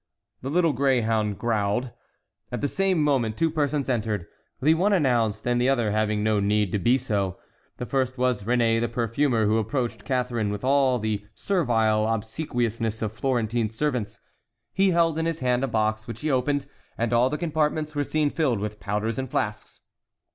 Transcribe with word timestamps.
The 0.41 0.49
little 0.49 0.73
greyhound 0.73 1.37
growled. 1.37 1.91
At 2.51 2.61
the 2.61 2.67
same 2.67 3.03
moment 3.03 3.37
two 3.37 3.51
persons 3.51 3.87
entered—the 3.87 4.73
one 4.73 4.93
announced, 4.93 5.45
and 5.47 5.61
the 5.61 5.69
other 5.69 5.91
having 5.91 6.23
no 6.23 6.39
need 6.39 6.71
to 6.71 6.79
be 6.79 6.97
so. 6.97 7.37
The 7.77 7.85
first 7.85 8.17
was 8.17 8.41
Réné, 8.43 8.81
the 8.81 8.87
perfumer, 8.89 9.45
who 9.45 9.59
approached 9.59 10.03
Catharine 10.03 10.49
with 10.51 10.63
all 10.63 10.97
the 10.97 11.23
servile 11.35 12.07
obsequiousness 12.07 13.03
of 13.03 13.11
Florentine 13.13 13.69
servants. 13.69 14.19
He 14.73 14.89
held 14.89 15.19
in 15.19 15.27
his 15.27 15.41
hand 15.41 15.63
a 15.63 15.67
box, 15.67 16.07
which 16.07 16.21
he 16.21 16.31
opened, 16.31 16.65
and 16.97 17.13
all 17.13 17.29
the 17.29 17.37
compartments 17.37 17.93
were 17.93 18.03
seen 18.03 18.31
filled 18.31 18.59
with 18.59 18.79
powders 18.79 19.19
and 19.19 19.29
flasks. 19.29 19.81